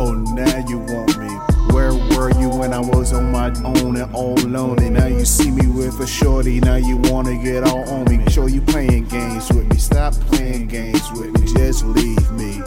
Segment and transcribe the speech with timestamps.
[0.00, 1.28] Oh, now you want me.
[1.74, 4.90] Where were you when I was on my own and all lonely?
[4.90, 8.24] Now you see me with a shorty, now you wanna get all on me.
[8.30, 9.78] Show you playing games with me.
[9.78, 12.62] Stop playing games with me, just leave me.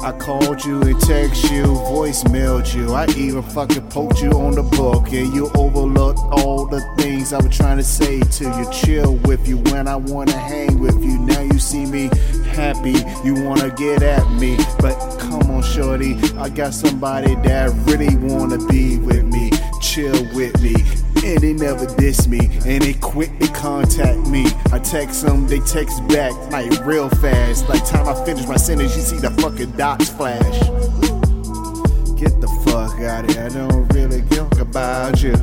[0.00, 2.94] I called you and text you, voicemailed you.
[2.94, 7.38] I even fucking poked you on the book, and you overlooked all the things I
[7.42, 8.70] was trying to say to you.
[8.70, 11.18] Chill with you when I wanna hang with you.
[11.18, 11.85] Now you see
[13.24, 14.56] you wanna get at me.
[14.78, 19.50] But come on, shorty, I got somebody that really wanna be with me.
[19.80, 20.74] Chill with me.
[21.24, 24.46] And they never diss me, and they quick to contact me.
[24.72, 27.68] I text them, they text back like real fast.
[27.68, 30.58] Like time I finish my sentence, you see the fucking dots flash.
[32.20, 35.34] Get the fuck out of here, I don't really give about you.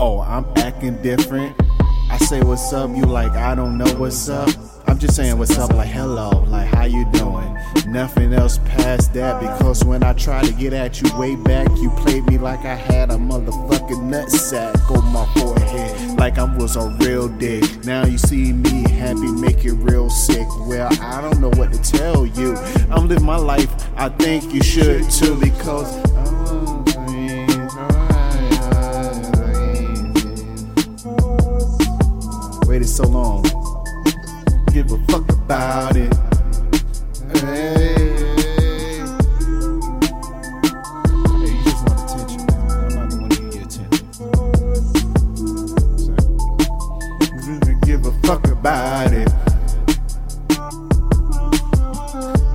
[0.00, 1.56] Oh, I'm acting different.
[2.08, 4.48] I say what's up, you like I don't know what's up.
[4.86, 7.58] I'm just saying what's up, like hello, like how you doing?
[7.88, 11.90] Nothing else past that because when I try to get at you way back, you
[11.90, 16.96] played me like I had a motherfucking nutsack on my forehead, like I was a
[17.00, 17.84] real dick.
[17.84, 20.46] Now you see me happy, make it real sick.
[20.60, 22.54] Well, I don't know what to tell you.
[22.88, 23.68] I'm living my life.
[23.96, 26.07] I think you should too because.
[47.84, 49.28] Give a fuck about it.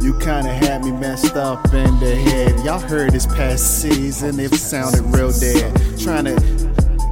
[0.02, 2.66] You kinda had me messed up in the head.
[2.66, 5.72] Y'all heard this past season, it sounded real dead.
[6.00, 6.63] Trying to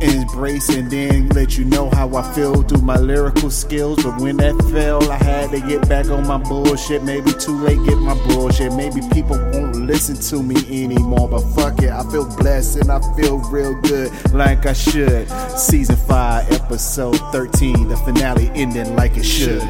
[0.01, 4.03] embrace and then let you know how I feel through my lyrical skills.
[4.03, 7.03] But when that fell, I had to get back on my bullshit.
[7.03, 8.73] Maybe too late, get my bullshit.
[8.73, 11.29] Maybe people won't listen to me anymore.
[11.29, 15.29] But fuck it, I feel blessed and I feel real good, like I should.
[15.57, 19.62] Season 5, episode 13, the finale ending like it should.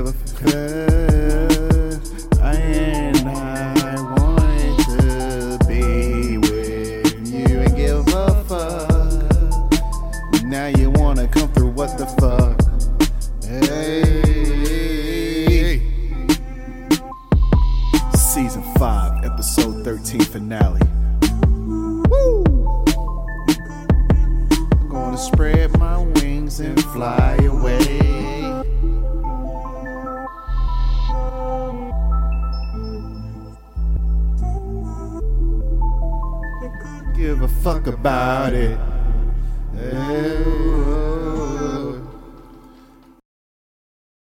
[0.00, 0.16] Could
[0.46, 2.00] give.
[2.40, 10.42] I and I wanted to be with you and give a fuck.
[10.44, 12.58] Now you wanna come through, what the fuck?
[13.44, 14.12] Hey.
[18.16, 20.80] Season 5, episode 13 finale.
[21.46, 22.42] Woo!
[24.80, 27.59] I'm gonna spread my wings and fly away.
[37.16, 38.78] give a fuck about it.